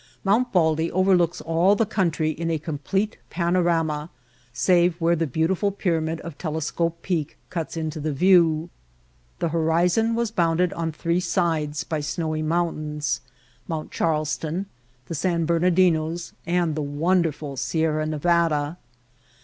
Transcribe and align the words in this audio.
Mount 0.23 0.51
Baldy 0.51 0.91
overlooks 0.91 1.41
all 1.41 1.75
the 1.75 1.85
country 1.85 2.31
in 2.31 2.49
a 2.49 2.57
complete 2.57 3.19
panorama, 3.29 4.09
save 4.51 4.99
where 4.99 5.15
the 5.15 5.27
beautiful 5.27 5.69
pyramid 5.69 6.19
of 6.21 6.39
Telescope 6.39 7.03
Peak 7.03 7.37
cuts 7.51 7.77
into 7.77 7.99
the 7.99 8.11
view. 8.11 8.71
The 9.37 9.49
horizon 9.49 10.15
was 10.15 10.31
bounded 10.31 10.73
on 10.73 10.91
three 10.91 11.19
sides 11.19 11.83
by 11.83 11.99
snow 11.99 12.35
mountains. 12.41 13.21
Mount 13.67 13.91
Charleston, 13.91 14.65
the 15.05 15.13
San 15.13 15.45
Bernadinos 15.45 16.33
and 16.47 16.73
the 16.73 16.81
wonderful 16.81 17.55
Sierra 17.55 18.07
Nevada. 18.07 18.77